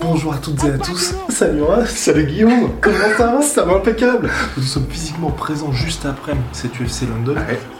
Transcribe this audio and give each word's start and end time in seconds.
Bonjour 0.00 0.34
à 0.34 0.38
toutes 0.38 0.64
et 0.64 0.70
à 0.70 0.78
tous. 0.78 1.14
Salut 1.28 1.62
Ross, 1.62 1.88
salut 1.88 2.26
Guillaume, 2.26 2.70
comment 2.80 2.96
ça 3.16 3.26
va? 3.32 3.42
Ça 3.42 3.64
va 3.64 3.74
impeccable. 3.74 4.28
Nous 4.56 4.62
sommes 4.64 4.86
physiquement 4.88 5.30
présents 5.30 5.72
juste 5.72 6.04
après 6.04 6.32
cet 6.52 6.72
UFC 6.80 7.02
London. 7.08 7.36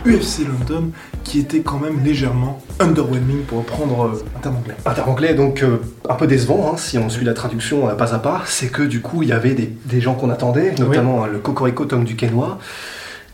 UFC 0.07 0.47
London 0.47 0.91
qui 1.25 1.41
était 1.41 1.61
quand 1.61 1.79
même 1.79 2.05
légèrement 2.05 2.61
underwhelming 2.79 3.43
pour 3.45 3.59
reprendre 3.59 4.05
euh, 4.05 4.25
un 4.37 4.41
terme 4.41 4.57
anglais. 4.57 4.77
Un 4.87 4.95
terme 4.95 5.11
anglais 5.11 5.35
donc 5.35 5.63
euh, 5.63 5.79
un 6.09 6.15
peu 6.15 6.27
décevant 6.27 6.73
hein, 6.73 6.77
si 6.77 6.99
on 6.99 7.09
suit 7.09 7.25
la 7.25 7.35
traduction 7.35 7.89
euh, 7.89 7.95
pas 7.95 8.15
à 8.15 8.19
pas. 8.19 8.43
C'est 8.47 8.69
que 8.71 8.83
du 8.83 9.01
coup 9.01 9.23
il 9.23 9.29
y 9.29 9.33
avait 9.33 9.55
des, 9.55 9.67
des 9.87 10.01
gens 10.01 10.15
qu'on 10.15 10.31
attendait, 10.31 10.75
notamment 10.79 11.25
euh, 11.25 11.29
le 11.29 11.39
Cocorico 11.39 11.85
Tom 11.85 12.05
Duquesnois. 12.05 12.59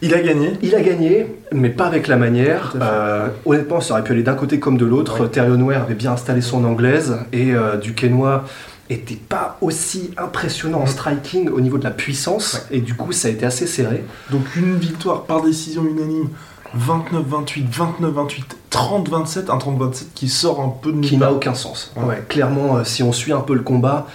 Il 0.02 0.14
a 0.14 0.20
gagné. 0.20 0.52
Il 0.62 0.74
a 0.74 0.80
gagné, 0.80 1.26
mais 1.52 1.70
pas 1.70 1.86
avec 1.86 2.08
la 2.08 2.16
manière. 2.16 2.74
Euh, 2.80 3.28
honnêtement, 3.46 3.80
ça 3.80 3.94
aurait 3.94 4.04
pu 4.04 4.12
aller 4.12 4.22
d'un 4.22 4.34
côté 4.34 4.58
comme 4.58 4.76
de 4.76 4.84
l'autre. 4.84 5.26
Therion 5.28 5.60
Ware 5.60 5.82
avait 5.82 5.94
bien 5.94 6.12
installé 6.12 6.40
son 6.40 6.64
anglaise 6.64 7.16
et 7.32 7.54
euh, 7.54 7.76
Duquesnois 7.76 8.44
était 8.90 9.14
pas 9.16 9.56
aussi 9.60 10.10
impressionnant 10.18 10.80
en 10.80 10.86
striking 10.86 11.48
au 11.48 11.60
niveau 11.60 11.78
de 11.78 11.84
la 11.84 11.90
puissance 11.90 12.66
et 12.70 12.80
du 12.80 12.94
coup 12.94 13.12
ça 13.12 13.28
a 13.28 13.30
été 13.30 13.46
assez 13.46 13.66
serré. 13.66 14.04
Donc 14.30 14.42
une 14.56 14.76
victoire 14.76 15.24
par 15.24 15.42
décision 15.42 15.84
unanime. 15.84 16.28
29-28, 16.76 17.70
29-28, 17.70 18.42
30-27, 18.70 19.50
un 19.50 19.58
30-27 19.58 20.04
qui 20.14 20.28
sort 20.28 20.60
un 20.60 20.68
peu 20.68 20.92
de 20.92 21.00
qui 21.00 21.16
n'a 21.16 21.32
aucun 21.32 21.54
sens. 21.54 21.92
Ouais. 21.96 22.04
Ouais, 22.04 22.24
clairement, 22.28 22.76
euh, 22.76 22.84
si 22.84 23.02
on 23.04 23.12
suit 23.12 23.32
un 23.32 23.40
peu 23.40 23.54
le 23.54 23.60
combat, 23.60 24.08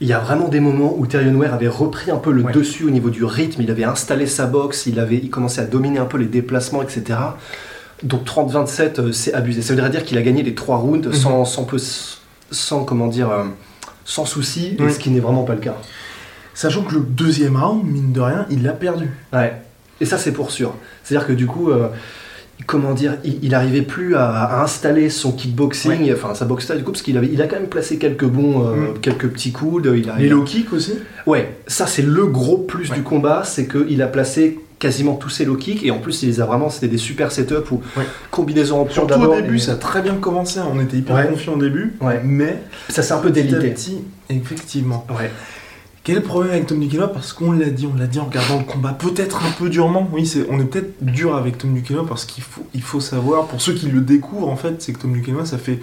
il 0.00 0.08
y 0.08 0.12
a 0.12 0.18
vraiment 0.18 0.48
des 0.48 0.60
moments 0.60 0.94
où 0.96 1.06
Tyrion 1.06 1.34
Ware 1.34 1.54
avait 1.54 1.68
repris 1.68 2.10
un 2.10 2.16
peu 2.18 2.32
le 2.32 2.42
Ouais. 2.42 2.52
dessus 2.52 2.84
au 2.84 2.90
niveau 2.90 3.10
du 3.10 3.24
rythme, 3.24 3.62
il 3.62 3.70
avait 3.70 3.84
installé 3.84 4.26
sa 4.26 4.46
boxe, 4.46 4.86
il 4.86 4.98
avait 4.98 5.16
il 5.16 5.30
commençait 5.30 5.60
à 5.60 5.64
dominer 5.66 5.98
un 5.98 6.04
peu 6.06 6.18
les 6.18 6.26
déplacements, 6.26 6.82
etc. 6.82 7.18
Donc 8.02 8.24
30-27, 8.24 8.98
euh, 8.98 9.12
c'est 9.12 9.32
abusé. 9.34 9.62
Ça 9.62 9.72
voudrait 9.74 9.90
dire 9.90 10.04
qu'il 10.04 10.18
a 10.18 10.22
gagné 10.22 10.42
les 10.42 10.54
trois 10.54 10.76
rounds 10.78 11.06
Mhm. 11.08 11.14
sans, 11.14 11.44
sans, 11.44 11.64
peu- 11.64 11.78
sans, 12.50 12.84
comment 12.84 13.06
dire, 13.06 13.30
euh, 13.30 13.44
sans 14.04 14.24
souci, 14.26 14.76
Oui. 14.80 14.92
ce 14.92 14.98
qui 14.98 15.10
n'est 15.10 15.20
vraiment 15.20 15.44
pas 15.44 15.54
le 15.54 15.60
cas. 15.60 15.76
Sachant 16.54 16.82
que 16.82 16.94
le 16.94 17.00
deuxième 17.00 17.56
round, 17.56 17.84
mine 17.84 18.12
de 18.12 18.20
rien, 18.20 18.46
il 18.50 18.62
l'a 18.62 18.72
perdu. 18.72 19.08
Ouais. 19.32 19.54
Et 20.00 20.04
ça, 20.04 20.18
c'est 20.18 20.32
pour 20.32 20.50
sûr. 20.50 20.74
C'est-à-dire 21.02 21.26
que 21.26 21.32
du 21.32 21.46
coup, 21.46 21.70
euh, 21.70 21.88
comment 22.66 22.94
dire, 22.94 23.16
il, 23.24 23.38
il 23.42 23.54
arrivait 23.54 23.82
plus 23.82 24.14
à, 24.16 24.26
à 24.30 24.62
installer 24.62 25.10
son 25.10 25.32
kickboxing, 25.32 26.12
enfin 26.12 26.34
sa 26.34 26.44
boxe 26.44 26.64
style, 26.64 26.76
du 26.76 26.84
coup, 26.84 26.92
parce 26.92 27.02
qu'il 27.02 27.16
avait, 27.18 27.28
il 27.32 27.40
a 27.42 27.46
quand 27.46 27.56
même 27.56 27.68
placé 27.68 27.98
quelques 27.98 28.24
bons, 28.24 28.66
euh, 28.66 28.74
Mm. 28.74 28.98
quelques 29.00 29.28
petits 29.28 29.52
coudes. 29.52 29.92
Il 29.96 30.08
a, 30.10 30.16
Les 30.18 30.28
low 30.28 30.44
kicks 30.44 30.72
aussi. 30.72 30.94
Ouais, 31.26 31.56
ça 31.66 31.86
c'est 31.86 32.02
le 32.02 32.26
gros 32.26 32.58
plus 32.58 32.90
Ouais. 32.90 32.96
du 32.96 33.02
combat, 33.02 33.42
c'est 33.44 33.66
qu'il 33.66 34.00
a 34.02 34.06
placé 34.06 34.60
quasiment 34.78 35.14
tous 35.14 35.30
ses 35.30 35.44
low 35.46 35.54
kicks 35.56 35.82
et 35.84 35.90
en 35.90 35.98
plus 35.98 36.22
il 36.22 36.26
les 36.28 36.40
a 36.40 36.46
vraiment, 36.46 36.68
c'était 36.68 36.88
des 36.88 36.98
super 36.98 37.32
setups 37.32 37.70
ou 37.70 37.80
Ouais. 37.96 38.04
combinaison 38.30 38.80
en 38.82 38.88
Surtout 38.88 39.14
au 39.20 39.34
début, 39.36 39.58
ça 39.58 39.72
a 39.72 39.76
très 39.76 40.02
bien 40.02 40.14
commencé. 40.14 40.60
On 40.60 40.80
était 40.80 40.96
hyper 40.98 41.28
confiant 41.30 41.54
au 41.54 41.58
début. 41.58 41.94
Ouais. 42.00 42.20
Mais 42.24 42.58
ça 42.88 43.02
s'est 43.02 43.14
un 43.14 43.18
peu 43.18 43.30
délité. 43.30 43.70
petit, 43.70 43.98
effectivement. 44.30 45.06
Ouais. 45.10 45.30
Quel 46.04 46.16
est 46.16 46.18
le 46.20 46.24
problème 46.24 46.52
avec 46.52 46.66
Tom 46.66 46.78
Duquesnoy 46.80 47.10
Parce 47.12 47.32
qu'on 47.32 47.50
l'a 47.52 47.70
dit, 47.70 47.88
on 47.92 47.98
l'a 47.98 48.06
dit 48.06 48.18
en 48.20 48.26
regardant 48.26 48.58
le 48.58 48.64
combat, 48.64 48.92
peut-être 48.92 49.42
un 49.44 49.50
peu 49.52 49.70
durement. 49.70 50.06
Oui, 50.12 50.26
c'est, 50.26 50.46
on 50.50 50.60
est 50.60 50.64
peut-être 50.64 51.02
dur 51.02 51.34
avec 51.34 51.56
Tom 51.58 51.72
Duquesnoy 51.74 52.06
parce 52.06 52.26
qu'il 52.26 52.44
faut, 52.44 52.64
il 52.74 52.82
faut 52.82 53.00
savoir, 53.00 53.46
pour 53.46 53.60
ceux 53.62 53.72
qui 53.72 53.86
le 53.86 54.00
découvrent 54.02 54.48
en 54.50 54.56
fait, 54.56 54.74
c'est 54.82 54.92
que 54.92 54.98
Tom 55.00 55.12
Duquesnoy, 55.14 55.46
ça 55.46 55.56
fait 55.58 55.80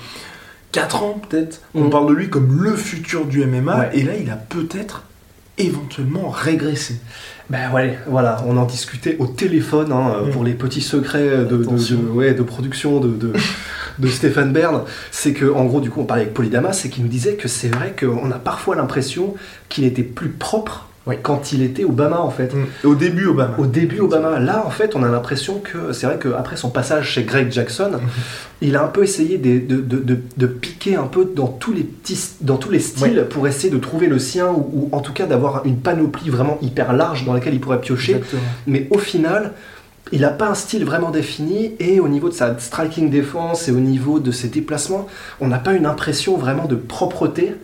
4 0.73 1.03
ans 1.03 1.19
peut-être. 1.27 1.61
On 1.73 1.85
Mm. 1.85 1.89
parle 1.89 2.07
de 2.09 2.13
lui 2.13 2.29
comme 2.29 2.61
le 2.63 2.75
futur 2.75 3.25
du 3.25 3.43
MMA 3.43 3.77
Ouais. 3.79 3.89
et 3.93 4.03
là, 4.03 4.13
il 4.15 4.29
a 4.29 4.35
peut-être 4.35 5.03
éventuellement 5.57 6.29
régressé. 6.29 6.95
Ben 7.49 7.71
ouais, 7.73 7.97
voilà, 8.07 8.43
on 8.47 8.55
en 8.57 8.65
discutait 8.65 9.17
au 9.19 9.27
téléphone 9.27 9.91
hein, 9.91 10.23
Mm. 10.27 10.29
pour 10.31 10.43
les 10.43 10.53
petits 10.53 10.81
secrets 10.81 11.29
de, 11.29 11.45
de, 11.57 11.63
Attention. 11.63 11.97
de- 11.99 12.09
ouais, 12.09 12.33
de 12.33 12.43
production 12.43 12.99
de, 12.99 13.33
de, 13.99 14.07
Stéphane 14.07 14.51
Bern. 14.51 14.81
C'est 15.11 15.33
que, 15.33 15.45
en 15.51 15.65
gros, 15.65 15.81
du 15.81 15.89
coup, 15.89 16.01
on 16.01 16.05
parlait 16.05 16.23
avec 16.23 16.33
Polydamas 16.33 16.81
et 16.85 16.89
qui 16.89 17.01
nous 17.01 17.07
disait 17.07 17.35
que 17.35 17.47
c'est 17.47 17.69
vrai 17.69 17.95
qu'on 17.99 18.31
a 18.31 18.39
parfois 18.39 18.75
l'impression 18.75 19.35
qu'il 19.69 19.83
était 19.85 20.03
plus 20.03 20.29
propre 20.29 20.87
quand 21.23 21.51
il 21.51 21.63
était 21.63 21.83
Obama 21.83 22.19
en 22.21 22.29
fait. 22.29 22.53
Au 22.83 22.93
début, 22.95 23.25
Obama. 23.25 23.55
Au 23.57 23.65
début 23.65 23.99
Obama, 23.99 24.39
là 24.39 24.63
en 24.65 24.69
fait 24.69 24.95
on 24.95 25.01
a 25.03 25.09
l'impression 25.09 25.57
que 25.59 25.93
c'est 25.93 26.05
vrai 26.05 26.19
qu'après 26.21 26.55
son 26.55 26.69
passage 26.69 27.09
chez 27.09 27.23
Greg 27.23 27.51
Jackson, 27.51 27.89
il 28.61 28.75
a 28.75 28.83
un 28.83 28.87
peu 28.87 29.03
essayé 29.03 29.37
de, 29.39 29.59
de, 29.59 29.81
de, 29.81 29.97
de- 29.97 30.19
de 30.37 30.45
piquer 30.45 30.95
un 30.95 31.07
peu 31.07 31.25
dans 31.35 31.47
tous 31.47 31.73
les, 31.73 31.81
petits, 31.83 32.17
dans 32.41 32.57
tous 32.57 32.69
les 32.69 32.79
styles 32.79 33.25
pour 33.29 33.47
essayer 33.47 33.71
de 33.73 33.79
trouver 33.79 34.05
le 34.07 34.19
sien 34.19 34.49
ou, 34.51 34.89
ou 34.91 34.95
en 34.95 34.99
tout 35.01 35.11
cas 35.11 35.25
d'avoir 35.25 35.65
une 35.65 35.77
panoplie 35.77 36.29
vraiment 36.29 36.59
hyper 36.61 36.93
large 36.93 37.25
dans 37.25 37.33
laquelle 37.33 37.55
il 37.55 37.59
pourrait 37.59 37.81
piocher. 37.81 38.13
Exactement. 38.17 38.41
Mais 38.67 38.87
au 38.91 38.99
final, 38.99 39.53
il 40.11 40.21
n'a 40.21 40.29
pas 40.29 40.49
un 40.49 40.53
style 40.55 40.83
vraiment 40.85 41.09
défini 41.11 41.73
et 41.79 41.99
au 41.99 42.07
niveau 42.07 42.29
de 42.29 42.33
sa 42.33 42.57
striking 42.59 43.09
défense 43.09 43.67
et 43.67 43.71
au 43.71 43.79
niveau 43.79 44.19
de 44.19 44.31
ses 44.31 44.49
déplacements, 44.49 45.07
on 45.39 45.47
n'a 45.47 45.59
pas 45.59 45.73
une 45.73 45.85
impression 45.85 46.37
vraiment 46.37 46.65
de 46.65 46.75
propreté. 46.75 47.55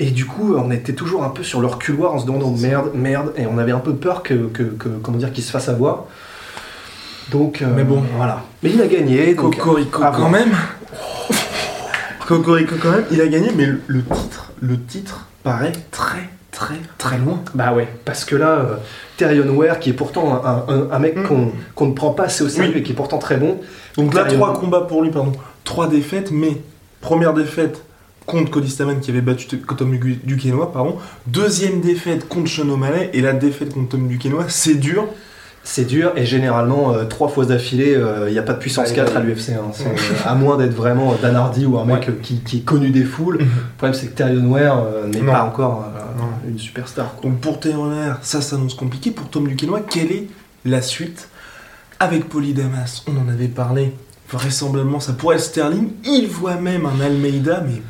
Et 0.00 0.10
du 0.12 0.26
coup, 0.26 0.54
on 0.54 0.70
était 0.70 0.92
toujours 0.92 1.24
un 1.24 1.28
peu 1.30 1.42
sur 1.42 1.60
le 1.60 1.66
reculoir 1.66 2.14
en 2.14 2.20
se 2.20 2.26
demandant 2.26 2.52
merde, 2.52 2.92
merde, 2.94 3.32
et 3.36 3.46
on 3.46 3.58
avait 3.58 3.72
un 3.72 3.80
peu 3.80 3.94
peur 3.94 4.22
que, 4.22 4.34
que, 4.48 4.62
que- 4.62 4.88
comment 5.02 5.18
dire, 5.18 5.32
qu'il 5.32 5.42
se 5.42 5.50
fasse 5.50 5.68
avoir. 5.68 6.04
Donc, 7.32 7.62
euh, 7.62 7.66
Mais 7.74 7.82
bon. 7.82 8.02
voilà. 8.16 8.44
Mais 8.62 8.70
il 8.70 8.80
a 8.80 8.86
gagné. 8.86 9.34
Cocorico 9.34 10.00
quand 10.12 10.30
même. 10.30 10.54
Cocorico 12.26 12.76
quand 12.80 12.90
même. 12.92 13.04
Il 13.10 13.20
a 13.20 13.26
gagné, 13.26 13.50
mais 13.56 13.66
le 13.86 14.02
titre, 14.04 14.52
le 14.60 14.80
titre 14.80 15.26
paraît 15.42 15.72
très 15.90 16.28
très 16.58 16.74
très 16.98 17.18
loin. 17.18 17.40
Bah 17.54 17.72
ouais, 17.72 17.86
parce 18.04 18.24
que 18.24 18.34
là, 18.36 18.48
euh, 18.50 18.74
Tyrion 19.16 19.48
Ware, 19.54 19.78
qui 19.78 19.90
est 19.90 19.94
pourtant 19.94 20.42
un, 20.44 20.64
un- 20.68 20.88
un 20.90 20.98
mec 20.98 21.16
Mm. 21.16 21.22
qu'on 21.24 21.52
qu'on 21.74 21.86
ne 21.86 21.92
prend 21.92 22.10
pas 22.10 22.24
assez 22.24 22.42
au 22.44 22.48
sérieux 22.48 22.72
Oui. 22.74 22.80
et 22.80 22.82
qui 22.82 22.92
est 22.92 22.96
pourtant 22.96 23.18
très 23.18 23.36
bon. 23.36 23.58
Donc 23.96 24.14
là, 24.14 24.24
trois 24.24 24.52
combats 24.54 24.80
pour 24.82 25.02
lui, 25.02 25.10
pardon. 25.10 25.32
Trois 25.64 25.88
défaites, 25.88 26.30
mais 26.32 26.56
première 27.00 27.32
défaite 27.34 27.82
contre 28.26 28.50
Cody 28.50 28.68
Staman 28.70 29.00
qui 29.00 29.10
avait 29.10 29.20
battu 29.20 29.46
Tom 29.46 29.96
Du- 29.98 30.16
Duquesnoy, 30.24 30.70
pardon. 30.72 30.96
Deuxième 31.26 31.80
défaite 31.80 32.28
contre 32.28 32.50
Sean 32.50 32.68
O'Malley 32.68 33.10
et 33.12 33.20
la 33.20 33.32
défaite 33.32 33.72
contre 33.74 33.90
Tom 33.90 34.08
Duquesnoy, 34.08 34.44
c'est 34.48 34.74
dur. 34.74 35.06
C'est 35.64 35.84
dur 35.84 36.12
et 36.16 36.24
généralement 36.24 36.94
euh, 36.94 37.04
trois 37.04 37.28
fois 37.28 37.44
d'affilée, 37.44 37.98
il 38.26 38.32
n'y 38.32 38.38
a 38.38 38.42
pas 38.42 38.54
de 38.54 38.58
puissance 38.58 38.88
Ouais, 38.88 38.94
4 38.94 39.16
à 39.16 39.20
l'UFC. 39.20 39.50
hein. 39.50 39.70
Euh, 39.84 39.90
à 40.24 40.34
moins 40.34 40.56
d'être 40.56 40.72
vraiment 40.74 41.14
Dan 41.20 41.36
Hardy 41.36 41.66
ou 41.66 41.78
un 41.78 41.84
mec 41.84 41.96
Ouais. 42.00 42.06
euh, 42.08 42.12
qui, 42.22 42.40
qui 42.40 42.58
est 42.58 42.60
connu 42.60 42.88
des 42.90 43.04
foules. 43.04 43.38
Le 43.38 43.46
problème 43.76 43.92
c'est 43.98 44.06
que 44.06 44.16
Tyrion 44.16 44.46
Ware 44.50 44.82
euh, 44.82 45.06
n'est 45.08 45.20
pas 45.20 45.42
encore 45.44 45.84
euh. 45.94 45.97
Une 46.48 46.58
superstar. 46.58 47.14
quoi. 47.14 47.30
Donc 47.30 47.40
pour 47.40 47.60
Taylor, 47.60 48.16
ça 48.22 48.40
s'annonce 48.40 48.74
compliqué. 48.74 49.10
Pour 49.10 49.28
Tom 49.30 49.46
Duquesnoy, 49.48 49.82
quelle 49.88 50.12
est 50.12 50.26
la 50.64 50.82
suite 50.82 51.28
Avec 52.00 52.28
Polydamas, 52.28 53.02
on 53.06 53.16
en 53.18 53.28
avait 53.28 53.48
parlé. 53.48 53.92
Vraisemblablement, 54.30 55.00
ça 55.00 55.12
pourrait 55.14 55.36
être 55.36 55.42
Sterling. 55.42 55.90
Il 56.04 56.26
voit 56.28 56.56
même 56.56 56.84
un 56.86 57.00
Almeida, 57.00 57.62
mais 57.66 57.80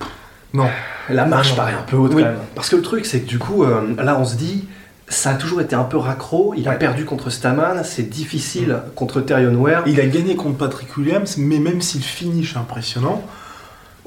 non. 0.54 0.68
La 1.10 1.24
marche 1.24 1.48
Non, 1.48 1.52
non. 1.52 1.56
paraît 1.56 1.72
un 1.74 1.82
peu 1.82 1.96
haute 1.96 2.12
Oui. 2.14 2.22
quand 2.22 2.28
même. 2.28 2.38
Parce 2.54 2.68
que 2.68 2.76
le 2.76 2.82
truc 2.82 3.06
c'est 3.06 3.20
que 3.20 3.28
du 3.28 3.38
coup, 3.38 3.64
euh, 3.64 3.94
là 4.02 4.18
on 4.20 4.24
se 4.24 4.36
dit, 4.36 4.66
ça 5.08 5.30
a 5.30 5.34
toujours 5.34 5.60
été 5.60 5.74
un 5.74 5.84
peu 5.84 5.96
raccro. 5.96 6.54
Il 6.56 6.66
a 6.68 6.70
Ouais. 6.72 6.76
Mm. 6.76 6.78
perdu 6.80 7.04
contre 7.04 7.30
Staman, 7.30 7.82
c'est 7.82 8.08
difficile 8.08 8.78
contre 8.94 9.20
Tyrion 9.20 9.54
Ware. 9.54 9.82
Il 9.86 9.98
a 10.00 10.06
gagné 10.06 10.36
contre 10.36 10.58
Patrick 10.58 10.96
Williams, 10.96 11.36
mais 11.38 11.58
même 11.58 11.80
si 11.80 11.98
le 11.98 12.04
finish 12.04 12.54
est 12.54 12.58
impressionnant, 12.58 13.22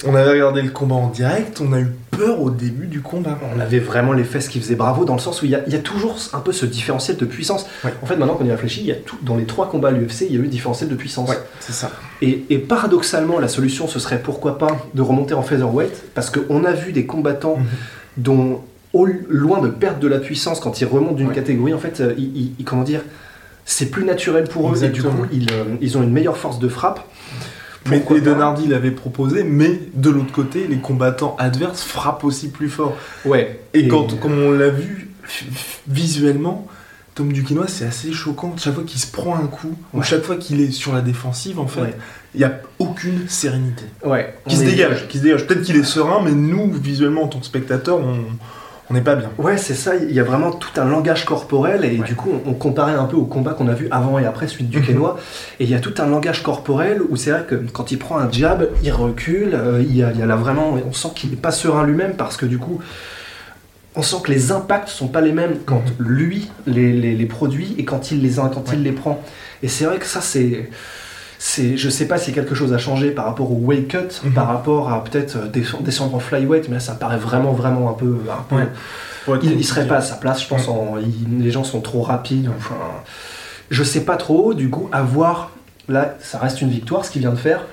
on 0.06 0.16
avait 0.16 0.32
regardé 0.32 0.62
le 0.62 0.70
combat 0.72 0.96
en 0.96 1.08
direct, 1.10 1.62
on 1.62 1.74
a 1.74 1.80
eu 1.80 1.88
peur 2.12 2.42
au 2.42 2.50
début 2.50 2.88
du 2.88 3.02
combat. 3.02 3.38
on 3.56 3.60
avait 3.60 3.80
vraiment 3.80 4.14
les 4.14 4.24
fesses 4.24 4.48
qui 4.48 4.60
faisaient 4.60 4.76
bravo 4.76 5.06
dans 5.06 5.14
le 5.14 5.20
sens 5.20 5.42
où 5.42 5.46
il 5.46 5.52
y 5.52 5.56
a, 5.56 5.62
il 5.68 5.74
y 5.74 5.76
a 5.76 5.80
toujours 5.80 6.18
un 6.34 6.40
peu 6.40 6.52
ce 6.52 6.66
différentiel 6.66 7.18
de 7.18 7.26
puissance. 7.26 7.66
Ouais. 7.84 7.94
En 8.02 8.06
fait, 8.06 8.16
maintenant 8.16 8.36
qu'on 8.36 8.46
y 8.46 8.52
réfléchit, 8.52 8.82
il 8.82 8.88
y 8.88 8.92
a 8.92 8.96
tout, 8.96 9.18
dans 9.22 9.36
les 9.36 9.46
trois 9.46 9.70
combats 9.70 9.90
à 9.90 9.92
l'UFC, 9.92 10.22
il 10.22 10.34
y 10.34 10.36
a 10.36 10.40
eu 10.40 10.44
le 10.44 10.48
différentiel 10.48 10.90
de 10.90 10.96
puissance. 10.96 11.30
Ouais, 11.30 11.38
c'est 11.60 11.74
ça. 11.74 11.92
Et, 12.22 12.46
et 12.50 12.58
paradoxalement, 12.58 13.40
la 13.40 13.48
solution, 13.48 13.88
ce 13.88 14.00
serait 14.00 14.20
pourquoi 14.22 14.58
pas 14.58 14.76
de 14.94 15.02
remonter 15.02 15.34
en 15.34 15.42
featherweight, 15.44 16.04
parce 16.14 16.30
qu'on 16.30 16.66
a 16.66 16.72
vu 16.74 16.92
des 16.94 17.06
combattants 17.06 17.58
Mhm. 17.58 17.66
dont, 18.18 18.62
au- 18.94 19.08
loin 19.30 19.62
de 19.62 19.68
perdre 19.70 20.00
de 20.00 20.08
la 20.08 20.20
puissance 20.20 20.60
quand 20.60 20.82
ils 20.82 20.86
remontent 20.86 21.14
d'une 21.14 21.28
Ouais. 21.30 21.34
catégorie, 21.36 21.74
en 21.74 21.80
fait, 21.80 22.02
euh, 22.02 22.14
ils, 22.18 22.36
ils- 22.38 22.54
ils- 22.60 22.66
comment 22.66 22.84
dire, 22.84 23.02
c'est 23.66 23.86
plus 23.92 24.04
naturel 24.04 24.46
pour 24.46 24.74
eux, 24.74 24.84
et 24.84 24.90
du 24.90 25.02
coup, 25.04 25.10
ils, 25.32 25.48
euh, 25.52 25.64
ils 25.82 25.98
ont 25.98 26.04
une 26.04 26.12
meilleure 26.12 26.36
force 26.38 26.60
de 26.60 26.68
frappe. 26.68 27.08
Mais 27.90 28.04
et 28.16 28.22
Donardi 28.22 28.68
l'avait 28.68 28.92
proposé, 28.92 29.44
mais 29.44 29.80
de 29.96 30.10
l'autre 30.10 30.32
côté, 30.32 30.68
les 30.68 30.78
combattants 30.78 31.36
adverses 31.40 31.82
frappent 31.84 32.24
aussi 32.24 32.50
plus 32.50 32.70
fort. 32.70 32.96
Ouais. 33.26 33.60
Et, 33.74 33.88
quand, 33.88 34.20
comme 34.20 34.38
on 34.40 34.52
l'a 34.52 34.70
vu 34.70 35.10
visuellement, 35.88 36.68
Tom 37.16 37.34
Duquesnoy, 37.34 37.68
c'est 37.68 37.86
assez 37.86 38.14
choquant. 38.14 38.54
Chaque 38.58 38.76
fois 38.76 38.84
qu'il 38.86 39.00
se 39.00 39.12
prend 39.12 39.36
un 39.36 39.48
coup, 39.48 39.76
ou 39.94 40.00
Ouais. 40.00 40.04
chaque 40.06 40.22
fois 40.24 40.36
qu'il 40.38 40.62
est 40.62 40.72
sur 40.72 40.94
la 40.94 41.02
défensive, 41.02 41.60
en 41.60 41.68
fait, 41.68 41.82
Ouais. 41.82 41.96
il 42.36 42.38
n'y 42.40 42.44
a 42.44 42.62
aucune 42.80 43.28
sérénité. 43.28 43.84
Ouais. 44.06 44.36
Qui 44.48 44.56
se 44.58 44.64
dégage, 44.64 45.08
qui 45.08 45.18
se 45.18 45.24
dégage. 45.24 45.48
Peut-être 45.48 45.64
qu'il 45.64 45.76
est 45.76 45.84
serein, 45.84 46.22
mais 46.24 46.32
nous, 46.32 46.72
visuellement, 46.72 47.24
en 47.24 47.28
tant 47.28 47.40
que 47.40 47.46
spectateur, 47.46 47.98
on 48.00 48.20
on 48.92 48.94
n'est 48.94 49.02
pas 49.02 49.16
bien. 49.16 49.30
Ouais, 49.38 49.58
c'est 49.58 49.74
ça. 49.74 49.96
Il 49.96 50.12
y 50.12 50.20
a 50.20 50.24
vraiment 50.24 50.52
tout 50.52 50.70
un 50.80 50.86
langage 50.86 51.24
corporel 51.26 51.86
et 51.86 51.98
Ouais. 51.98 52.06
du 52.06 52.14
coup, 52.16 52.30
on, 52.46 52.50
on 52.52 52.54
comparait 52.54 52.94
un 52.94 53.06
peu 53.06 53.16
au 53.16 53.26
combat 53.26 53.54
qu'on 53.54 53.68
a 53.70 53.74
vu 53.74 53.88
avant 53.90 54.20
et 54.20 54.26
après 54.26 54.48
celui 54.48 54.66
du 54.66 54.82
Quénois. 54.82 55.18
Et 55.60 55.64
il 55.64 55.70
y 55.70 55.76
a 55.76 55.80
tout 55.80 55.94
un 56.00 56.06
langage 56.08 56.44
corporel 56.44 57.02
où 57.10 57.16
c'est 57.16 57.32
vrai 57.32 57.46
que 57.48 57.56
quand 57.56 57.92
il 57.92 57.98
prend 57.98 58.18
un 58.20 58.30
jab, 58.32 58.68
il 58.84 58.92
recule. 58.92 59.54
euh, 59.56 59.82
il, 59.82 59.96
y 59.96 60.04
a, 60.04 60.12
il 60.12 60.20
y 60.20 60.22
a 60.22 60.26
là 60.26 60.36
vraiment, 60.36 60.78
on 60.88 60.92
sent 60.94 61.10
qu'il 61.16 61.30
n'est 61.30 61.36
pas 61.38 61.52
serein 61.52 61.86
lui-même 61.86 62.14
parce 62.18 62.36
que 62.38 62.46
du 62.46 62.58
coup, 62.60 62.80
on 63.96 64.02
sent 64.04 64.18
que 64.24 64.32
les 64.32 64.52
impacts 64.52 64.90
sont 64.90 65.08
pas 65.08 65.22
les 65.22 65.32
mêmes 65.34 65.56
quand 65.66 65.84
lui 66.00 66.50
les, 66.66 66.94
les- 66.94 67.16
les 67.16 67.26
produit 67.26 67.76
et 67.78 67.86
quand 67.86 68.12
il 68.12 68.22
les 68.22 68.36
quand 68.36 68.66
il 68.74 68.84
les 68.84 68.92
prend. 68.94 69.22
Et 69.64 69.68
c'est 69.68 69.86
vrai 69.86 69.98
que 70.00 70.06
ça 70.06 70.22
c'est 70.22 70.70
c'est, 71.44 71.76
je 71.76 71.90
sais 71.90 72.06
pas 72.08 72.20
si 72.20 72.34
quelque 72.34 72.54
chose 72.54 72.72
a 72.72 72.78
changé 72.78 73.10
par 73.10 73.26
rapport 73.26 73.52
au 73.52 73.56
weight 73.56 73.88
cut, 73.88 73.98
Mhm. 74.24 74.34
par 74.34 74.46
rapport 74.48 74.92
à 74.94 75.04
peut-être 75.04 75.38
euh, 75.38 75.48
descendre, 75.82 76.14
en 76.14 76.20
flyweight, 76.20 76.68
mais 76.70 76.76
là 76.76 76.80
ça 76.80 76.94
paraît 76.94 77.18
vraiment 77.18 77.52
vraiment 77.52 77.90
un 77.90 77.94
peu, 77.94 78.16
un 78.30 78.44
peu 78.48 78.56
Ouais. 79.28 79.40
Il, 79.42 79.52
il 79.54 79.64
serait 79.66 79.88
pas 79.88 79.98
à 79.98 80.02
sa 80.02 80.16
place, 80.16 80.44
je 80.44 80.48
pense. 80.48 80.68
en- 80.68 80.98
il- 81.02 81.44
les 81.44 81.50
gens 81.52 81.64
sont 81.64 81.82
trop 81.82 82.02
rapides. 82.04 82.50
Enfin, 82.58 82.76
je 83.72 83.84
sais 83.84 84.02
pas 84.02 84.18
trop. 84.18 84.54
Du 84.54 84.70
coup, 84.70 84.88
à 84.92 85.02
voir. 85.04 85.50
Là, 85.90 86.16
ça 86.22 86.38
reste 86.40 86.62
une 86.62 86.70
victoire, 86.70 87.06
ce 87.06 87.12
qu'il 87.12 87.22
vient 87.22 87.32
de 87.32 87.36
faire. 87.36 87.66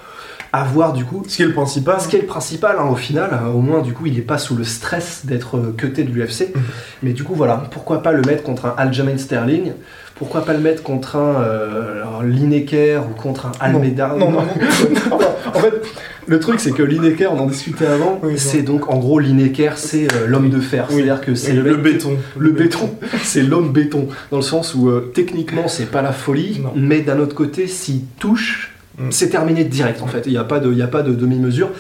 À 0.53 0.65
voir, 0.65 0.93
du 0.95 1.05
coup. 1.05 1.25
Ce 1.29 1.37
qui 1.37 1.43
est 1.43 1.47
le 1.47 1.53
principal. 1.55 2.01
Ce 2.01 2.09
qui 2.09 2.17
est 2.17 2.21
le 2.23 2.27
principal, 2.27 2.77
hein, 2.79 2.85
au 2.91 2.97
final, 2.97 3.31
euh, 3.33 3.49
au 3.51 3.61
moins, 3.61 3.81
du 3.83 3.93
coup, 3.95 4.07
il 4.07 4.19
est 4.19 4.23
pas 4.23 4.39
sous 4.39 4.57
le 4.57 4.65
stress 4.65 5.25
d'être 5.25 5.57
euh, 5.59 5.75
cuté 5.77 6.05
de 6.05 6.11
l'UFC. 6.11 6.53
Mhm. 6.55 6.63
Mais 7.03 7.13
du 7.13 7.23
coup, 7.25 7.35
voilà, 7.35 7.63
pourquoi 7.71 8.03
pas 8.03 8.13
le 8.13 8.23
mettre 8.23 8.43
contre 8.43 8.65
un 8.67 8.75
Aljamain 8.79 9.17
Sterling 9.19 9.73
Pourquoi 10.19 10.45
pas 10.45 10.53
le 10.53 10.59
mettre 10.59 10.83
contre 10.83 11.17
un 11.17 11.43
euh, 11.43 12.03
Lineker 12.25 13.05
ou 13.09 13.15
contre 13.21 13.47
un 13.47 13.53
Almeida 13.61 14.15
non, 14.19 14.31
non. 14.33 14.41
en 15.55 15.59
fait, 15.61 15.83
le 16.27 16.41
truc, 16.41 16.61
c'est 16.61 16.73
que 16.73 16.83
Lineker, 16.83 17.33
on 17.33 17.39
en 17.39 17.47
discutait 17.47 17.87
avant, 17.87 18.19
Oui, 18.23 18.35
c'est 18.37 18.63
donc, 18.63 18.91
en 18.91 18.99
gros, 18.99 19.19
Lineker, 19.19 19.79
c'est 19.79 20.13
euh, 20.15 20.27
l'homme 20.27 20.51
de 20.51 20.61
fer. 20.61 20.87
Oui. 20.91 20.97
C'est-à-dire 20.97 21.21
que 21.21 21.35
c'est 21.35 21.53
le, 21.53 21.77
béton. 21.77 22.17
le 22.37 22.51
béton, 22.51 22.91
c'est 23.23 23.43
l'homme 23.43 23.73
béton, 23.73 24.09
dans 24.31 24.39
le 24.39 24.43
sens 24.43 24.75
où 24.75 24.89
euh, 24.89 25.11
techniquement 25.15 25.69
c'est 25.69 25.91
pas 25.91 26.03
la 26.03 26.13
folie, 26.13 26.61
Non. 26.63 26.73
mais 26.77 27.01
d'un 27.01 27.19
autre 27.19 27.35
côté, 27.35 27.67
s'il 27.67 28.03
touche, 28.19 28.75
Mm. 28.99 29.11
c'est 29.11 29.29
terminé 29.29 29.65
direct 29.65 30.03
en 30.03 30.07
fait. 30.07 30.25
Il 30.27 30.33
n'y 30.33 30.39
a 30.39 30.45
pas 30.45 30.59
de, 30.61 30.71
il 30.73 30.79
y 30.79 30.83
a 30.83 30.89
pas 30.89 31.03
de 31.03 31.15
demi-mesure. 31.15 31.71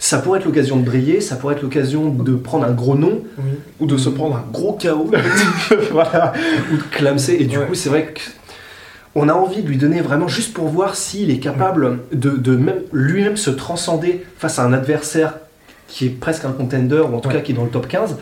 Ça 0.00 0.18
pourrait 0.18 0.38
être 0.38 0.44
l'occasion 0.46 0.76
de 0.76 0.84
briller, 0.84 1.20
ça 1.20 1.34
pourrait 1.36 1.54
être 1.56 1.62
l'occasion 1.62 2.08
de 2.10 2.34
prendre 2.36 2.64
un 2.64 2.70
gros 2.72 2.94
nom, 2.94 3.22
Oui. 3.38 3.44
Ou 3.80 3.86
de 3.86 3.96
se 3.96 4.08
prendre 4.08 4.36
un 4.36 4.44
gros 4.52 4.74
chaos. 4.74 5.10
voilà, 5.90 6.32
ou 6.72 6.76
de 6.76 6.82
clamser. 6.82 7.36
Et 7.40 7.44
du 7.46 7.58
Ouais. 7.58 7.66
coup, 7.66 7.74
c'est 7.74 7.88
vrai 7.88 8.12
que 8.14 8.20
on 9.14 9.28
a 9.28 9.32
envie 9.32 9.62
de 9.62 9.68
lui 9.68 9.76
donner 9.78 10.00
vraiment 10.00 10.28
juste 10.28 10.52
pour 10.54 10.68
voir 10.68 10.94
s'il 10.94 11.30
est 11.30 11.40
capable 11.40 11.98
de, 12.12 12.30
de 12.30 12.54
même 12.56 12.82
lui-même 12.92 13.36
se 13.36 13.50
transcender 13.50 14.24
face 14.38 14.58
à 14.60 14.64
un 14.64 14.72
adversaire 14.72 15.34
qui 15.88 16.06
est 16.06 16.10
presque 16.10 16.44
un 16.44 16.52
contender 16.52 17.00
ou 17.00 17.16
en 17.16 17.20
tout 17.20 17.28
Ouais. 17.28 17.34
cas 17.36 17.40
qui 17.40 17.52
est 17.52 17.54
dans 17.56 17.64
le 17.64 17.70
top 17.70 17.88
15. 17.88 18.16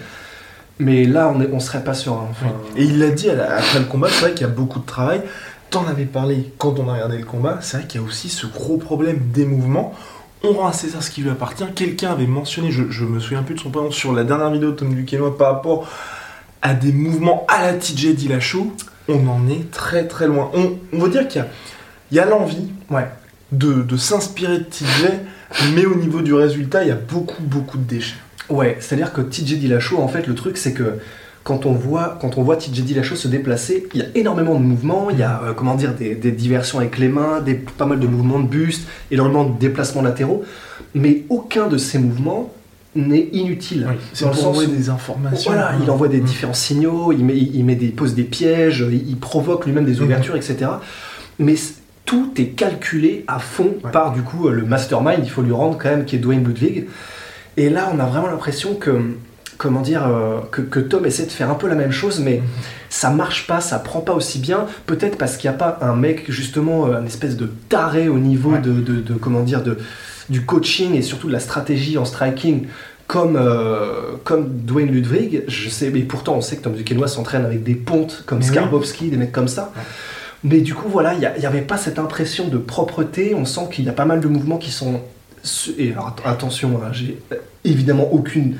Mais 0.78 1.04
là, 1.04 1.32
on, 1.34 1.40
est, 1.42 1.48
on 1.52 1.60
serait 1.60 1.82
pas 1.84 1.94
sûr. 1.94 2.12
hein. 2.14 2.28
Enfin, 2.30 2.52
Et 2.76 2.84
il 2.84 2.98
l'a 2.98 3.10
dit 3.10 3.28
à 3.28 3.34
la- 3.34 3.56
après 3.56 3.78
le 3.80 3.84
combat, 3.86 4.08
c'est 4.10 4.20
vrai 4.22 4.32
qu'il 4.32 4.42
y 4.46 4.50
a 4.50 4.52
beaucoup 4.52 4.78
de 4.78 4.86
travail. 4.86 5.20
T'en 5.70 5.86
avais 5.86 6.04
parlé 6.04 6.52
quand 6.58 6.78
on 6.78 6.88
a 6.88 6.94
regardé 6.94 7.18
le 7.18 7.24
combat, 7.24 7.58
c'est 7.60 7.78
vrai 7.78 7.86
qu'il 7.86 8.00
y 8.00 8.04
a 8.04 8.06
aussi 8.06 8.28
ce 8.28 8.46
gros 8.46 8.76
problème 8.76 9.18
des 9.34 9.44
mouvements. 9.44 9.92
On 10.48 10.52
rend 10.52 10.68
à 10.68 10.72
César 10.72 11.02
ce 11.02 11.10
qui 11.10 11.22
lui 11.22 11.30
appartient. 11.30 11.64
Quelqu'un 11.74 12.12
avait 12.12 12.26
mentionné, 12.26 12.70
je, 12.70 13.04
me 13.04 13.18
souviens 13.18 13.42
plus 13.42 13.56
de 13.56 13.60
son 13.60 13.70
prénom, 13.70 13.90
sur 13.90 14.12
la 14.12 14.22
dernière 14.22 14.50
vidéo 14.50 14.70
de 14.70 14.76
Tom 14.76 14.94
Duquesnoy 14.94 15.36
par 15.36 15.54
rapport 15.54 15.88
à 16.62 16.72
des 16.74 16.92
mouvements 16.92 17.44
à 17.48 17.62
la 17.62 17.72
TJ 17.72 18.14
Dillashaw. 18.14 18.72
On 19.08 19.26
en 19.26 19.48
est 19.48 19.70
très 19.72 20.06
très 20.06 20.28
loin. 20.28 20.50
On, 20.54 20.98
va 20.98 21.08
dire 21.08 21.26
qu'il 21.26 21.44
y 22.12 22.18
a, 22.20 22.26
l'envie 22.26 22.70
ouais. 22.90 23.08
de, 23.50 23.82
de 23.82 23.96
s'inspirer 23.96 24.58
de 24.58 24.64
TJ, 24.64 25.06
mais 25.74 25.84
au 25.84 25.96
niveau 25.96 26.20
du 26.20 26.32
résultat, 26.32 26.84
il 26.84 26.88
y 26.88 26.92
a 26.92 26.96
beaucoup 26.96 27.42
beaucoup 27.42 27.78
de 27.78 27.84
déchets. 27.84 28.16
Ouais, 28.48 28.76
c'est-à-dire 28.78 29.12
que 29.12 29.22
TJ 29.22 29.58
Dillashaw, 29.58 29.98
en 29.98 30.08
fait, 30.08 30.28
le 30.28 30.34
truc, 30.36 30.58
c'est 30.58 30.72
que 30.72 30.98
quand 31.46 31.64
on 31.64 31.72
voit, 31.72 32.18
quand 32.20 32.38
on 32.38 32.42
voit 32.42 32.56
TJ 32.56 32.80
Dillashaw 32.82 33.14
se 33.14 33.28
déplacer, 33.28 33.86
il 33.94 34.00
y 34.00 34.02
a 34.02 34.06
énormément 34.16 34.56
de 34.58 34.64
mouvements, 34.64 35.10
il 35.10 35.18
y 35.18 35.22
a, 35.22 35.40
euh, 35.44 35.52
comment 35.54 35.76
dire, 35.76 35.94
des, 35.94 36.16
des 36.16 36.32
diversions 36.32 36.78
avec 36.80 36.98
les 36.98 37.08
mains, 37.08 37.40
des, 37.40 37.54
pas 37.54 37.86
mal 37.86 38.00
de 38.00 38.06
mouvements 38.08 38.40
de 38.40 38.48
buste, 38.48 38.88
énormément 39.12 39.44
de 39.44 39.56
déplacements 39.56 40.02
latéraux, 40.02 40.44
mais 40.94 41.22
aucun 41.28 41.68
de 41.68 41.78
ces 41.78 41.98
mouvements 42.00 42.52
n'est 42.96 43.28
inutile. 43.32 43.86
C'est 44.12 44.24
Dans 44.24 44.32
le 44.32 44.36
sens 44.36 44.46
envoyer 44.46 44.68
où- 44.68 44.74
des 44.74 44.88
informations. 44.90 45.52
Voilà, 45.52 45.74
il 45.80 45.88
envoie 45.88 46.08
des 46.08 46.20
Mm. 46.20 46.24
différents 46.24 46.54
signaux, 46.54 47.12
il, 47.12 47.24
met, 47.24 47.36
il, 47.36 47.64
met 47.64 47.76
des, 47.76 47.86
il 47.86 47.94
pose 47.94 48.14
des 48.16 48.24
pièges, 48.24 48.84
il, 48.90 49.08
il 49.08 49.16
provoque 49.16 49.66
lui-même 49.66 49.84
des 49.84 49.98
Mhm. 49.98 50.02
ouvertures, 50.04 50.34
etc. 50.36 50.56
Mais 51.38 51.54
tout 52.06 52.32
est 52.38 52.56
calculé 52.56 53.24
à 53.28 53.38
fond 53.38 53.74
Ouais. 53.84 53.90
par 53.92 54.12
du 54.12 54.22
coup 54.22 54.48
le 54.48 54.64
mastermind, 54.64 55.20
il 55.22 55.30
faut 55.30 55.42
lui 55.42 55.52
rendre 55.52 55.78
quand 55.80 55.90
même, 55.90 56.04
qui 56.06 56.16
est 56.16 56.18
Dwayne 56.18 56.42
Ludwig. 56.44 56.86
Et 57.56 57.68
là, 57.70 57.88
on 57.94 58.00
a 58.00 58.04
vraiment 58.06 58.26
l'impression 58.26 58.74
que, 58.74 58.90
comment 59.58 59.80
dire, 59.80 60.06
euh, 60.06 60.38
que, 60.50 60.60
que 60.62 60.80
Tom 60.80 61.06
essaie 61.06 61.24
de 61.26 61.30
faire 61.30 61.50
un 61.50 61.54
peu 61.54 61.68
la 61.68 61.74
même 61.74 61.92
chose, 61.92 62.20
mais 62.20 62.42
ça 62.90 63.10
marche 63.10 63.46
pas, 63.46 63.60
ça 63.60 63.78
prend 63.78 64.00
pas 64.00 64.12
aussi 64.14 64.38
bien. 64.38 64.66
Peut-être 64.86 65.16
parce 65.18 65.36
qu'il 65.36 65.48
n'y 65.50 65.54
a 65.56 65.58
pas 65.58 65.78
un 65.80 65.94
mec, 65.96 66.30
justement, 66.30 66.86
euh, 66.86 67.00
un 67.00 67.06
espèce 67.06 67.36
de 67.36 67.50
taré 67.68 68.08
au 68.08 68.18
niveau 68.18 68.50
Ouais. 68.52 68.60
de, 68.60 68.72
de- 68.72 69.00
de- 69.00 69.14
comment 69.14 69.42
dire, 69.42 69.62
de, 69.62 69.78
du 70.28 70.42
coaching 70.44 70.94
et 70.94 71.02
surtout 71.02 71.28
de 71.28 71.32
la 71.32 71.40
stratégie 71.40 71.98
en 71.98 72.04
striking. 72.04 72.66
Comme, 73.08 73.36
euh, 73.36 74.16
comme 74.24 74.48
Dwayne 74.48 74.90
Ludwig, 74.90 75.44
je 75.46 75.68
sais, 75.68 75.90
mais 75.90 76.00
pourtant 76.00 76.34
on 76.34 76.40
sait 76.40 76.56
que 76.56 76.62
Tom 76.62 76.72
Duquesnoy 76.74 77.06
s'entraîne 77.08 77.44
avec 77.44 77.62
des 77.62 77.76
pontes 77.76 78.24
comme 78.26 78.38
oui. 78.38 78.44
Skarbowski, 78.44 79.10
des 79.10 79.16
mecs 79.16 79.30
comme 79.30 79.46
ça. 79.46 79.72
Ouais. 79.76 79.82
Mais 80.42 80.60
du 80.60 80.74
coup, 80.74 80.88
voilà, 80.88 81.14
il 81.14 81.20
n'y 81.20 81.46
avait 81.46 81.60
pas 81.60 81.76
cette 81.76 82.00
impression 82.00 82.48
de 82.48 82.58
propreté. 82.58 83.32
On 83.36 83.44
sent 83.44 83.68
qu'il 83.70 83.84
y 83.84 83.88
a 83.88 83.92
pas 83.92 84.06
mal 84.06 84.18
de 84.20 84.26
mouvements 84.26 84.58
qui 84.58 84.72
sont. 84.72 85.00
Et 85.78 85.92
alors, 85.92 86.08
att- 86.08 86.28
attention, 86.28 86.80
hein, 86.84 86.88
j'ai 86.90 87.16
évidemment 87.64 88.12
aucune 88.12 88.56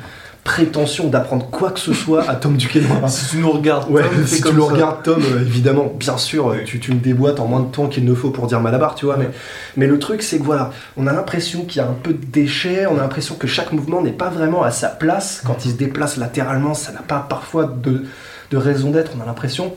prétention 0.47 1.09
d'apprendre 1.09 1.47
quoi 1.51 1.71
que 1.73 1.81
ce 1.81 1.93
soit 1.93 2.29
à 2.31 2.37
Tom 2.37 2.57
Duquesnoy. 2.57 2.97
Si 3.09 3.29
tu 3.31 3.37
nous 3.39 3.51
regardes, 3.51 3.91
Ouais, 3.91 4.03
Tom, 4.03 4.13
fais 4.25 4.37
si 4.37 4.43
tu 4.43 4.49
ça. 4.49 4.55
regardes, 4.55 5.03
Tom, 5.03 5.21
euh, 5.21 5.41
évidemment, 5.43 5.93
bien 5.99 6.17
sûr, 6.17 6.51
euh, 6.53 6.59
tu, 6.65 6.79
tu 6.81 6.93
me 6.93 6.99
déboîtes 7.01 7.41
en 7.41 7.47
moins 7.47 7.61
de 7.61 7.67
temps 7.71 7.89
qu'il 7.89 8.05
ne 8.05 8.15
faut 8.15 8.31
pour 8.31 8.47
dire 8.47 8.61
Malabar, 8.61 8.95
tu 8.95 9.05
vois. 9.07 9.17
Mais, 9.19 9.29
mais 9.77 9.87
le 9.87 9.99
truc, 9.99 10.23
c'est 10.23 10.39
que 10.39 10.45
voilà, 10.45 10.71
on 10.97 11.07
a 11.07 11.13
l'impression 11.13 11.65
qu'il 11.65 11.83
y 11.83 11.85
a 11.85 11.89
un 11.89 11.97
peu 12.03 12.13
de 12.13 12.25
déchets, 12.25 12.87
on 12.87 12.97
a 12.97 13.03
l'impression 13.03 13.35
que 13.35 13.47
chaque 13.47 13.73
mouvement 13.73 14.01
n'est 14.01 14.13
pas 14.13 14.31
vraiment 14.31 14.63
à 14.63 14.71
sa 14.71 14.89
place. 14.89 15.43
Quand 15.45 15.65
il 15.65 15.73
se 15.73 15.77
déplace 15.77 16.17
latéralement, 16.17 16.75
ça 16.75 16.93
n'a 16.93 17.03
pas 17.03 17.27
parfois 17.29 17.65
de, 17.65 18.05
de 18.51 18.57
raison 18.57 18.91
d'être, 18.91 19.11
on 19.19 19.23
a 19.23 19.27
l'impression. 19.27 19.75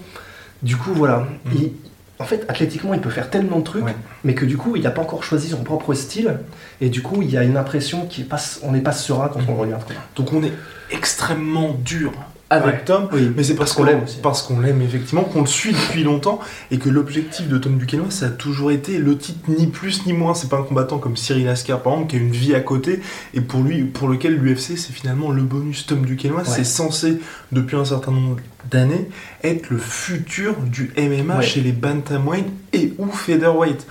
Du 0.61 0.77
coup, 0.77 0.91
voilà. 0.93 1.25
il- 1.53 1.71
en 2.19 2.25
fait, 2.25 2.45
athlétiquement, 2.49 2.93
il 2.93 2.99
peut 2.99 3.09
faire 3.09 3.29
tellement 3.29 3.59
de 3.59 3.63
trucs, 3.63 3.85
Ouais. 3.85 3.95
mais 4.25 4.33
que 4.35 4.45
du 4.45 4.57
coup, 4.57 4.75
il 4.75 4.83
n'a 4.83 4.91
pas 4.91 5.01
encore 5.01 5.23
choisi 5.23 5.47
son 5.49 5.63
propre 5.63 5.93
style. 5.93 6.37
Et 6.81 6.89
du 6.89 7.01
coup, 7.01 7.21
il 7.21 7.29
y 7.31 7.37
a 7.37 7.43
une 7.43 7.55
impression 7.55 8.05
qui 8.07 8.21
est 8.21 8.25
pas, 8.25 8.39
on 8.61 8.71
n'est 8.73 8.81
pas 8.81 8.91
serein 8.91 9.29
quand 9.29 9.39
on 9.47 9.53
le 9.55 9.59
regarde. 9.61 9.83
quoi. 9.85 9.95
Donc 10.17 10.33
on 10.33 10.43
est 10.43 10.51
extrêmement 10.91 11.75
dur 11.83 12.11
avec 12.51 12.75
Ouais. 12.75 12.83
Tom, 12.85 13.07
Oui, 13.11 13.31
mais 13.35 13.43
c'est 13.43 13.53
parce, 13.55 13.73
qu'on 13.73 13.83
l'aime 13.83 14.03
aussi. 14.03 14.17
Parce 14.23 14.41
qu'on 14.41 14.59
l'aime 14.59 14.81
effectivement, 14.81 15.23
qu'on 15.23 15.41
le 15.41 15.47
suit 15.47 15.71
depuis 15.73 16.03
longtemps, 16.03 16.39
et 16.71 16.79
que 16.79 16.89
l'objectif 16.89 17.47
de 17.47 17.57
Tom 17.57 17.77
Duquesnoy, 17.77 18.09
ça 18.11 18.25
a 18.27 18.29
toujours 18.29 18.71
été 18.71 18.97
le 18.97 19.17
titre 19.17 19.39
ni 19.47 19.67
plus 19.67 20.05
ni 20.07 20.13
moins. 20.13 20.33
C'est 20.33 20.49
pas 20.49 20.57
un 20.57 20.63
combattant 20.63 20.97
comme 20.97 21.15
Cyril 21.15 21.47
Askar 21.47 21.81
par 21.81 21.93
exemple, 21.93 22.09
qui 22.11 22.15
a 22.17 22.19
une 22.19 22.31
vie 22.31 22.55
à 22.55 22.59
côté, 22.61 23.01
et 23.33 23.41
pour 23.41 23.61
lui, 23.61 23.83
pour 23.83 24.07
lequel 24.07 24.35
l'UFC 24.37 24.77
c'est 24.77 24.91
finalement 24.93 25.31
le 25.31 25.43
bonus. 25.43 25.85
Tom 25.85 26.05
Duquesnoy, 26.05 26.43
c'est 26.45 26.63
censé 26.63 27.19
depuis 27.51 27.75
un 27.77 27.85
certain 27.85 28.11
nombre 28.11 28.37
d'années 28.71 29.09
être 29.43 29.69
le 29.69 29.77
futur 29.77 30.55
du 30.57 30.91
MMA 30.97 31.37
Ouais. 31.37 31.43
chez 31.43 31.61
les 31.61 31.71
bantamweight 31.71 32.45
et 32.73 32.93
ou 32.97 33.07
featherweight. 33.11 33.85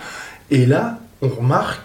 Et 0.50 0.66
là, 0.66 0.98
on 1.22 1.28
remarque 1.28 1.80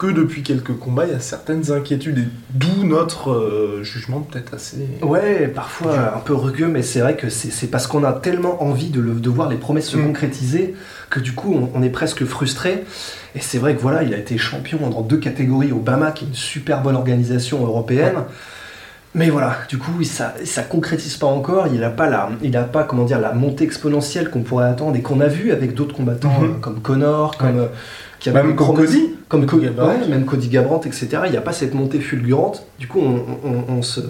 que 0.00 0.06
depuis 0.06 0.42
quelques 0.42 0.74
combats, 0.78 1.04
il 1.04 1.12
y 1.12 1.14
a 1.14 1.20
certaines 1.20 1.70
inquiétudes, 1.72 2.16
et 2.20 2.28
d'où 2.54 2.84
notre 2.84 3.32
euh, 3.32 3.82
jugement 3.82 4.20
peut-être 4.20 4.54
assez... 4.54 4.78
Ouais, 5.02 5.46
parfois 5.46 6.14
un 6.16 6.20
peu 6.20 6.32
rugueux, 6.34 6.68
mais 6.68 6.80
c'est 6.80 7.00
vrai 7.00 7.16
que 7.16 7.28
c'est 7.28 7.66
parce 7.66 7.86
qu'on 7.86 8.02
a 8.02 8.14
tellement 8.14 8.62
envie 8.62 8.88
de, 8.88 8.98
le- 8.98 9.12
de 9.20 9.28
voir 9.28 9.50
les 9.50 9.56
promesses 9.58 9.88
se 9.90 9.98
Mm. 9.98 10.06
concrétiser 10.06 10.74
que 11.10 11.20
du 11.20 11.32
coup 11.32 11.54
on, 11.54 11.78
on 11.78 11.82
est 11.82 11.90
presque 11.90 12.24
frustré. 12.24 12.84
Et 13.34 13.40
c'est 13.40 13.58
vrai 13.58 13.76
que 13.76 13.80
voilà, 13.82 14.02
il 14.02 14.14
a 14.14 14.16
été 14.16 14.38
champion 14.38 14.88
dans 14.88 15.02
deux 15.02 15.18
catégories 15.18 15.70
au 15.70 15.80
BAMA, 15.80 16.12
qui 16.12 16.24
est 16.24 16.28
une 16.28 16.34
super 16.34 16.80
bonne 16.80 16.96
organisation 16.96 17.62
européenne. 17.62 18.24
Mais 19.14 19.28
voilà, 19.28 19.56
du 19.68 19.76
coup, 19.76 20.02
ça, 20.04 20.34
ça 20.44 20.62
concrétise 20.62 21.16
pas 21.18 21.26
encore. 21.26 21.66
Il 21.66 21.80
n'a 21.80 21.90
pas 21.90 22.08
la, 22.08 22.30
il 22.42 22.56
a 22.56 22.62
pas 22.62 22.84
comment 22.84 23.04
dire 23.04 23.18
la 23.20 23.34
montée 23.34 23.64
exponentielle 23.64 24.30
qu'on 24.30 24.42
pourrait 24.42 24.66
attendre 24.68 24.96
et 24.96 25.02
qu'on 25.02 25.20
a 25.20 25.26
vu 25.26 25.50
avec 25.52 25.74
d'autres 25.74 25.94
combattants 25.94 26.40
Mhm. 26.40 26.44
euh, 26.48 26.52
comme 26.60 26.80
Connor, 26.80 27.36
comme 27.36 27.56
Ouais. 27.56 27.62
euh, 27.64 27.66
qui 28.20 28.30
Même 28.30 28.54
Cody. 28.56 29.16
Comme 29.30 29.46
Cody 29.46 29.68
ouais, 29.68 30.08
même 30.08 30.26
Cody 30.26 30.50
etc. 30.84 31.08
Il 31.24 31.30
n'y 31.30 31.36
a 31.38 31.40
pas 31.40 31.54
cette 31.54 31.72
montée 31.72 32.00
fulgurante. 32.00 32.66
Du 32.78 32.86
coup, 32.88 33.00
on, 33.00 33.24
on- 33.48 33.64
on 33.78 33.80
se, 33.82 34.00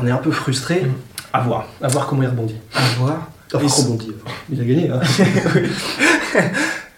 on 0.00 0.06
est 0.06 0.10
un 0.10 0.16
peu 0.16 0.30
frustré. 0.30 0.80
Mhm. 0.82 0.92
À 1.34 1.40
voir, 1.42 1.66
à 1.82 1.88
voir 1.88 2.06
comment 2.06 2.22
il 2.22 2.28
rebondit. 2.28 2.56
À 2.74 2.80
voir. 2.98 3.28
Enfin, 3.52 3.82
rebondit. 3.82 4.12
Il 4.50 4.58
a 4.60 4.64
gagné. 4.64 4.88
Hein. 4.90 5.00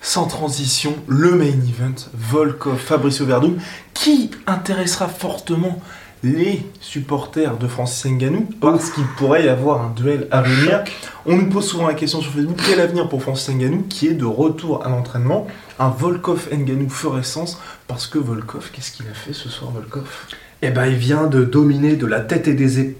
Sans 0.03 0.27
transition, 0.27 0.95
le 1.09 1.33
main 1.33 1.45
event, 1.47 1.95
Volkov, 2.15 2.79
Fabricio 2.79 3.27
Verdum, 3.27 3.59
qui 3.93 4.31
intéressera 4.47 5.09
fortement 5.09 5.81
les 6.23 6.63
supporters 6.81 7.57
de 7.57 7.67
Francis 7.67 8.05
Ngannou 8.11 8.47
parce 8.61 8.91
qu'il 8.91 9.05
pourrait 9.17 9.47
y 9.47 9.49
avoir 9.49 9.81
un 9.83 9.91
duel 9.91 10.29
à 10.31 10.43
venir. 10.43 10.85
On 11.27 11.37
nous 11.37 11.49
pose 11.49 11.67
souvent 11.67 11.87
la 11.87 11.95
question 11.95 12.21
sur 12.21 12.33
Facebook 12.33 12.59
quel 12.67 12.81
avenir 12.81 13.09
pour 13.09 13.23
Francis 13.23 13.55
Ngannou 13.55 13.85
qui 13.89 14.09
est 14.09 14.13
de 14.15 14.25
retour 14.27 14.85
à 14.85 14.91
l'entraînement 14.91 15.47
Un 15.79 15.89
Volkov 15.89 16.49
Ngannou 16.53 16.89
ferait 16.91 17.23
sens 17.23 17.59
parce 17.87 18.07
que 18.07 18.19
Volkov, 18.19 18.71
qu'est-ce 18.73 18.93
qu'il 18.93 19.07
a 19.07 19.15
fait 19.15 19.33
ce 19.33 19.49
soir, 19.49 19.71
Volkov? 19.71 20.07
Eh 20.63 20.71
ben, 20.71 20.87
il 20.87 20.97
vient 20.97 21.27
de 21.27 21.43
dominer 21.45 21.97
de 21.97 22.07
la 22.07 22.21
tête 22.21 22.47
et 22.49 22.55
des 22.55 22.81
épaules. 22.81 22.97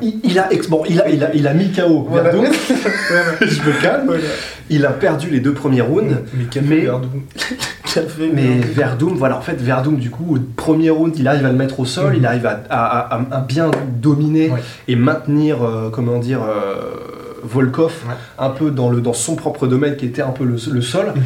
Il, 0.00 0.20
il 0.24 0.38
a, 0.38 0.48
bon, 0.70 0.82
il, 0.88 0.98
a, 1.00 1.10
il, 1.10 1.22
a, 1.22 1.34
il 1.34 1.46
a 1.46 1.52
mis 1.52 1.70
KO 1.72 2.06
Voilà. 2.08 2.30
Je 3.42 3.62
me 3.62 3.82
calme. 3.82 4.06
Voilà. 4.06 4.22
Il 4.70 4.86
a 4.86 4.92
perdu 4.92 5.28
les 5.30 5.40
deux 5.40 5.52
premiers 5.52 5.82
rounds. 5.82 6.16
Mais 6.32 6.44
Mais- 6.62 6.86
Fait 7.88 8.06
Mais 8.32 8.58
Verdum 8.58 9.14
voilà, 9.16 9.38
en 9.38 9.40
fait, 9.40 9.54
Verdum, 9.60 9.96
du 9.96 10.10
coup, 10.10 10.36
au 10.36 10.38
premier 10.56 10.90
round, 10.90 11.14
il 11.18 11.26
arrive 11.26 11.46
à 11.46 11.50
le 11.50 11.56
mettre 11.56 11.80
au 11.80 11.84
sol, 11.86 12.10
Mhm. 12.12 12.16
il 12.18 12.26
arrive 12.26 12.46
à, 12.46 12.60
à- 12.70 13.14
à- 13.16 13.20
à 13.30 13.40
bien 13.40 13.70
dominer 14.00 14.50
Ouais. 14.50 14.60
et 14.88 14.94
maintenir, 14.96 15.62
euh, 15.64 15.88
comment 15.90 16.18
dire, 16.18 16.40
euh, 16.42 16.74
Volkov 17.44 17.92
Ouais. 18.08 18.14
un 18.38 18.50
peu 18.50 18.70
dans, 18.70 18.90
le, 18.90 19.00
dans 19.00 19.12
son 19.14 19.36
propre 19.36 19.66
domaine 19.66 19.96
qui 19.96 20.04
était 20.06 20.22
un 20.22 20.30
peu 20.30 20.44
le, 20.44 20.56
le 20.70 20.82
sol. 20.82 21.12
Mhm. 21.16 21.22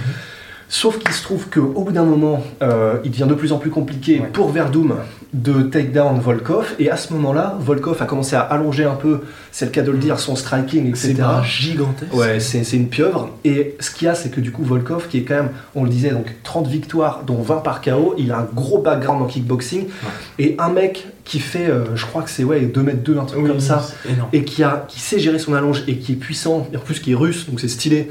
Sauf 0.74 0.98
qu'il 0.98 1.12
se 1.12 1.22
trouve 1.22 1.50
qu'au 1.50 1.82
bout 1.84 1.92
d'un 1.92 2.04
moment, 2.06 2.42
euh, 2.62 2.94
il 3.04 3.10
devient 3.10 3.26
de 3.28 3.34
plus 3.34 3.52
en 3.52 3.58
plus 3.58 3.68
compliqué 3.68 4.20
Ouais. 4.20 4.28
pour 4.32 4.48
Verdum 4.50 4.94
de 5.34 5.60
take 5.64 5.88
down 5.88 6.18
Volkov. 6.18 6.66
Et 6.78 6.88
à 6.90 6.96
ce 6.96 7.12
moment-là, 7.12 7.58
Volkov 7.60 8.00
a 8.00 8.06
commencé 8.06 8.36
à 8.36 8.40
allonger 8.40 8.84
un 8.84 8.94
peu, 8.94 9.20
c'est 9.50 9.66
le 9.66 9.70
cas 9.70 9.82
de 9.82 9.90
le 9.90 9.98
dire, 9.98 10.18
son 10.18 10.34
striking, 10.34 10.94
C'est 10.94 11.10
etc. 11.10 11.22
pas 11.28 11.42
gigantesque. 11.42 12.14
Ouais, 12.14 12.40
c'est 12.40 12.64
c'est 12.64 12.78
une 12.78 12.88
pieuvre. 12.88 13.28
Et 13.44 13.76
ce 13.80 13.90
qu'il 13.90 14.06
y 14.06 14.08
a, 14.08 14.14
c'est 14.14 14.30
que 14.30 14.40
du 14.40 14.50
coup, 14.50 14.64
Volkov, 14.64 15.08
qui 15.08 15.18
est 15.18 15.24
quand 15.24 15.34
même, 15.34 15.50
on 15.74 15.84
le 15.84 15.90
disait, 15.90 16.08
donc 16.10 16.34
30 16.42 16.66
victoires, 16.68 17.20
dont 17.26 17.42
20 17.42 17.56
par 17.56 17.82
KO, 17.82 18.14
il 18.16 18.32
a 18.32 18.38
un 18.38 18.48
gros 18.54 18.78
background 18.78 19.20
en 19.20 19.26
kickboxing. 19.26 19.88
Et 20.38 20.56
un 20.58 20.70
mec 20.70 21.06
qui 21.24 21.38
fait, 21.38 21.68
euh, 21.68 21.94
je 21.94 22.04
crois 22.04 22.22
que 22.22 22.30
c'est 22.30 22.42
ouais, 22.44 22.62
2 22.62 22.82
mètres 22.82 23.02
2, 23.02 23.16
un 23.18 23.24
truc 23.24 23.40
Oui, 23.42 23.48
comme 23.48 23.60
ça, 23.60 23.86
et 24.32 24.44
qui, 24.44 24.62
a, 24.64 24.84
qui 24.88 24.98
sait 24.98 25.18
gérer 25.20 25.38
son 25.38 25.54
allonge 25.54 25.84
et 25.86 25.96
qui 25.98 26.12
est 26.12 26.16
puissant, 26.16 26.66
et 26.72 26.76
en 26.76 26.80
plus 26.80 26.98
qui 27.00 27.12
est 27.12 27.14
russe, 27.14 27.46
donc 27.48 27.60
c'est 27.60 27.68
stylé, 27.68 28.08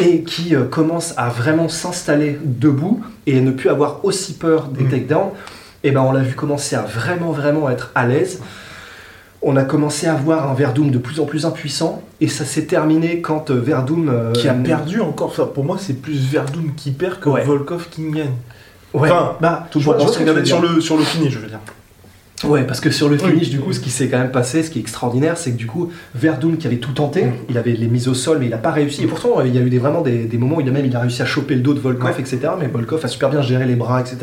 et 0.00 0.22
qui 0.22 0.54
euh, 0.54 0.64
commence 0.64 1.14
à 1.16 1.30
vraiment 1.30 1.68
s'installer 1.68 2.38
debout 2.44 3.02
et 3.26 3.40
ne 3.40 3.50
plus 3.50 3.70
avoir 3.70 4.04
aussi 4.04 4.34
peur 4.34 4.68
des 4.68 4.84
Mm. 4.84 4.88
takedowns, 4.90 5.30
et 5.84 5.90
ben 5.90 6.02
on 6.02 6.12
l'a 6.12 6.20
vu 6.22 6.34
commencer 6.34 6.76
à 6.76 6.82
vraiment 6.82 7.32
vraiment 7.32 7.70
être 7.70 7.90
à 7.94 8.06
l'aise. 8.06 8.40
On 9.42 9.56
a 9.56 9.64
commencé 9.64 10.06
à 10.06 10.12
voir 10.14 10.50
un 10.50 10.54
Verdum 10.54 10.90
de 10.90 10.98
plus 10.98 11.18
en 11.18 11.24
plus 11.24 11.46
impuissant, 11.46 12.02
et 12.20 12.28
ça 12.28 12.44
s'est 12.44 12.66
terminé 12.66 13.22
quand 13.22 13.50
euh, 13.50 13.54
Verdum... 13.58 14.10
euh, 14.10 14.32
Qui 14.32 14.48
a 14.50 14.52
perdu 14.52 15.00
encore. 15.00 15.28
Enfin, 15.28 15.46
pour 15.46 15.64
moi, 15.64 15.78
c'est 15.80 15.94
plus 15.94 16.18
Verdum 16.18 16.74
qui 16.76 16.90
perd 16.90 17.20
que 17.20 17.30
Ouais. 17.30 17.42
Volkov 17.44 17.88
qui 17.90 18.02
gagne. 18.10 18.32
Ouais, 18.92 19.08
Enfin, 19.10 19.36
bah, 19.40 19.66
Tout 19.70 19.80
je 19.80 19.84
je 19.86 19.90
regarder 20.18 20.44
sur 20.44 20.60
le, 20.60 20.80
sur 20.82 20.98
le 20.98 21.04
finish, 21.04 21.32
je 21.32 21.38
veux 21.38 21.46
dire. 21.48 21.60
Ouais, 22.44 22.64
parce 22.64 22.80
que 22.80 22.90
sur 22.90 23.08
le 23.10 23.16
Oui. 23.22 23.30
finish, 23.32 23.50
du 23.50 23.60
coup, 23.60 23.72
ce 23.74 23.80
qui 23.80 23.90
s'est 23.90 24.08
quand 24.08 24.18
même 24.18 24.30
passé, 24.30 24.62
ce 24.62 24.70
qui 24.70 24.78
est 24.78 24.80
extraordinaire, 24.80 25.36
c'est 25.36 25.50
que 25.52 25.56
du 25.58 25.66
coup, 25.66 25.90
Verdum 26.14 26.56
qui 26.56 26.66
avait 26.66 26.78
tout 26.78 26.92
tenté, 26.92 27.24
Mm. 27.26 27.32
il 27.50 27.58
avait 27.58 27.72
les 27.72 27.86
mises 27.86 28.08
au 28.08 28.14
sol, 28.14 28.38
mais 28.40 28.46
il 28.46 28.50
n'a 28.50 28.56
pas 28.56 28.70
réussi. 28.70 29.02
Et 29.04 29.06
pourtant, 29.06 29.42
il 29.44 29.54
y 29.54 29.58
a 29.58 29.60
eu 29.60 29.68
des, 29.68 29.78
vraiment 29.78 30.00
des, 30.00 30.24
des 30.24 30.38
moments 30.38 30.56
où 30.56 30.60
il 30.62 30.68
a 30.68 30.72
même 30.72 30.86
il 30.86 30.96
a 30.96 31.00
réussi 31.00 31.20
à 31.20 31.26
choper 31.26 31.54
le 31.54 31.60
dos 31.60 31.74
de 31.74 31.80
Volkov, 31.80 32.06
Ouais. 32.14 32.20
etc. 32.20 32.38
Mais 32.58 32.66
Volkov 32.66 33.04
a 33.04 33.08
super 33.08 33.28
bien 33.28 33.42
géré 33.42 33.66
les 33.66 33.74
bras, 33.76 34.00
etc. 34.00 34.16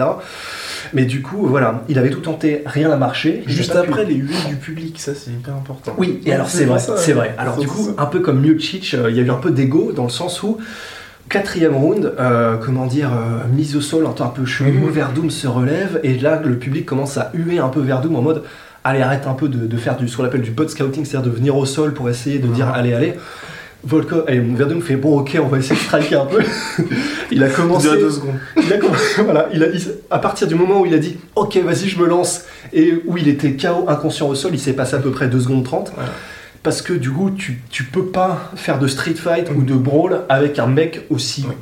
Mais 0.93 1.05
du 1.05 1.21
coup, 1.21 1.45
voilà, 1.45 1.83
il 1.89 2.00
avait 2.00 2.09
tout 2.09 2.21
tenté, 2.21 2.63
rien 2.65 2.89
n'a 2.89 2.97
marché. 2.97 3.43
Juste 3.45 3.75
après, 3.75 4.03
pu- 4.05 4.13
les 4.13 4.15
huées 4.17 4.33
du 4.50 4.55
public, 4.55 5.00
ça 5.00 5.13
c'est 5.13 5.31
hyper 5.31 5.53
important. 5.55 5.93
Oui, 6.00 6.19
et 6.25 6.33
alors 6.33 6.50
c'est 6.50 6.65
vrai, 6.65 6.79
c'est 6.79 7.13
vrai. 7.13 7.36
Alors 7.38 7.57
du 7.57 7.67
coup, 7.67 7.89
un 7.97 8.05
peu 8.07 8.19
comme 8.21 8.39
Miocic, 8.41 8.93
euh, 8.95 9.12
il 9.12 9.17
y 9.17 9.19
a 9.19 9.24
eu 9.24 9.29
un 9.29 9.36
peu 9.36 9.51
d'ego 9.51 9.91
dans 9.95 10.03
le 10.05 10.09
sens 10.09 10.41
où 10.43 10.57
quatrième 11.29 11.75
round, 11.75 12.13
euh, 12.19 12.55
comment 12.57 12.86
dire, 12.86 13.10
euh, 13.12 13.48
mise 13.53 13.75
au 13.75 13.81
sol, 13.81 14.05
un 14.05 14.12
temps 14.12 14.25
un 14.25 14.29
peu 14.29 14.46
chelou. 14.46 14.88
Verdum 14.89 15.29
se 15.29 15.48
relève 15.48 16.00
et 16.03 16.17
là 16.17 16.41
le 16.43 16.55
public 16.57 16.86
commence 16.86 17.17
à 17.17 17.31
huer 17.34 17.60
un 17.60 17.69
peu 17.69 17.81
Verdum 17.81 18.15
en 18.15 18.22
mode 18.22 18.43
allez 18.84 19.01
arrête 19.01 19.27
un 19.27 19.34
peu 19.34 19.50
de, 19.50 19.67
de 19.67 19.77
faire 19.77 19.98
du 19.98 20.07
ce 20.07 20.15
qu'on 20.15 20.24
appelle 20.24 20.41
du 20.41 20.51
butt 20.51 20.69
scouting, 20.69 21.03
c'est-à-dire 21.03 21.29
de 21.31 21.36
venir 21.36 21.57
au 21.57 21.65
sol 21.65 21.93
pour 21.93 22.10
essayer 22.10 22.39
de 22.39 22.48
dire 22.48 22.67
Mhm. 22.67 22.74
allez 22.75 22.93
allez. 22.93 23.13
Volkov, 23.84 24.24
allez, 24.27 24.39
Verdum 24.39 24.81
fait 24.81 24.96
bon 24.96 25.19
ok 25.19 25.38
on 25.41 25.48
va 25.48 25.60
essayer 25.60 25.75
de 25.75 25.79
striker 25.79 26.15
un 26.15 26.25
peu. 26.25 26.39
il 27.31 27.43
a 27.43 27.50
commencé. 27.50 27.89
deux 27.89 28.10
secondes. 28.10 28.36
Il 28.62 28.72
a 28.74 28.77
commencé- 28.77 29.22
voilà, 29.24 29.50
il 29.53 29.63
a, 29.63 29.67
il- 29.67 29.91
à 30.10 30.19
partir 30.19 30.48
du 30.48 30.55
moment 30.55 30.81
où 30.81 30.86
il 30.86 30.93
a 30.93 30.98
dit 30.98 31.17
ok 31.36 31.57
vas-y 31.57 31.88
je 31.89 32.00
me 32.00 32.07
lance 32.07 32.43
et 32.74 33.01
où 33.05 33.17
il 33.17 33.27
était 33.27 33.51
KO 33.53 33.86
inconscient 33.89 34.27
au 34.29 34.36
sol, 34.36 34.51
il 34.53 34.60
s'est 34.60 34.74
passé 34.74 34.96
à 34.96 35.00
peu 35.00 35.12
près 35.12 35.27
2 35.27 35.39
secondes 35.41 35.63
30 35.65 35.91
Voilà. 35.96 36.10
Parce 36.64 36.82
que 36.82 36.94
du 36.94 37.12
coup 37.12 37.32
tu, 37.32 37.62
tu 37.70 37.84
peux 37.86 38.06
pas 38.08 38.52
faire 38.56 38.80
de 38.80 38.88
street 38.88 39.16
fight 39.16 39.50
ou 39.56 39.62
de 39.64 39.74
brawl 39.76 40.22
avec 40.30 40.60
un 40.60 40.68
mec 40.68 41.06
aussi 41.10 41.46
Oui. 41.48 41.56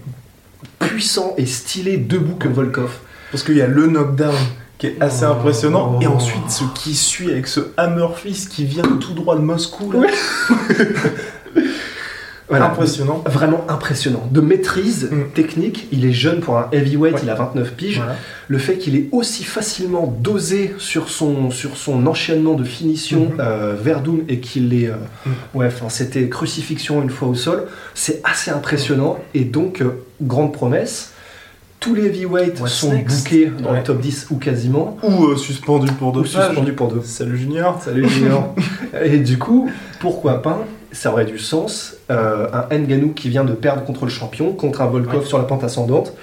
puissant 0.80 1.34
et 1.38 1.46
stylé 1.46 1.98
debout 1.98 2.36
que 2.36 2.48
Volkov. 2.48 2.92
Parce 3.32 3.44
qu'il 3.44 3.58
y 3.58 3.62
a 3.62 3.68
le 3.68 3.88
knockdown 3.88 4.36
qui 4.78 4.88
est 4.88 5.02
assez 5.02 5.26
Oh. 5.26 5.32
impressionnant, 5.32 6.00
et 6.02 6.08
ensuite 6.08 6.50
ce 6.50 6.64
qui 6.76 6.96
suit 6.96 7.32
avec 7.32 7.48
ce 7.48 7.60
hammer 7.78 8.08
fist 8.16 8.50
qui 8.50 8.66
vient 8.66 8.84
tout 8.84 9.14
droit 9.14 9.36
de 9.36 9.42
Moscou. 9.42 9.92
là. 9.92 10.02
Voilà. 12.48 12.66
Impressionnant. 12.68 13.24
Vraiment 13.26 13.66
impressionnant. 13.70 14.22
De 14.32 14.40
maîtrise 14.40 15.10
Mm. 15.12 15.32
technique, 15.34 15.88
il 15.92 16.06
est 16.06 16.12
jeune 16.14 16.42
pour 16.42 16.58
un 16.60 16.68
heavyweight, 16.72 17.16
Ouais. 17.16 17.20
il 17.24 17.30
a 17.32 17.34
29 17.36 17.74
piges. 17.74 17.98
Voilà. 17.98 18.16
Le 18.48 18.58
fait 18.60 18.78
qu'il 18.78 18.96
est 18.96 19.10
aussi 19.12 19.44
facilement 19.44 20.16
dosé 20.22 20.76
sur 20.78 21.10
son, 21.10 21.50
sur 21.50 21.76
son 21.76 22.06
enchaînement 22.06 22.54
de 22.54 22.64
finition 22.64 23.30
Mhm. 23.32 23.38
euh, 23.40 23.76
Verdum 23.82 24.20
et 24.30 24.40
qu'il 24.40 24.74
est. 24.76 24.90
euh, 24.90 24.96
Mm. 25.26 25.30
ouais, 25.58 25.66
enfin, 25.68 25.90
c'était 25.90 26.30
crucifixion 26.30 27.02
une 27.02 27.10
fois 27.10 27.30
au 27.30 27.36
sol. 27.36 27.66
C'est 27.96 28.22
assez 28.24 28.52
impressionnant 28.52 29.18
et 29.34 29.44
donc, 29.44 29.82
euh, 29.82 30.04
grande 30.22 30.54
promesse. 30.54 31.12
Tous 31.80 31.94
les 31.96 32.06
heavyweights 32.06 32.60
What's 32.62 32.74
sont 32.74 32.94
next? 32.94 33.24
bookés 33.26 33.52
dans 33.60 33.72
Ouais. 33.72 33.78
le 33.80 33.84
top 33.84 34.00
10 34.02 34.28
ou 34.32 34.38
quasiment. 34.38 34.98
Ou 35.04 35.26
euh, 35.30 35.36
suspendu 35.36 35.92
pour 35.94 36.12
deux 36.14 36.22
Ou 36.22 36.26
suspendus 36.26 36.74
pour 36.74 36.88
deux. 36.90 37.02
Salut 37.04 37.38
Junior. 37.38 37.82
Salut 37.84 38.08
Junior. 38.08 38.56
Et 39.04 39.18
du 39.18 39.38
coup, 39.38 39.70
pourquoi 40.00 40.42
pas 40.42 40.66
Ça 40.96 41.12
aurait 41.12 41.26
du 41.26 41.38
sens. 41.40 41.96
euh, 42.10 42.48
un 42.72 42.78
Nganou 42.78 43.14
qui 43.14 43.30
vient 43.30 43.44
de 43.44 43.54
perdre 43.54 43.84
contre 43.84 44.06
le 44.06 44.12
champion, 44.12 44.54
contre 44.54 44.82
un 44.82 44.86
Volkov 44.88 45.22
Ouais. 45.22 45.26
sur 45.26 45.38
la 45.38 45.44
pente 45.44 45.64
ascendante. 45.64 46.14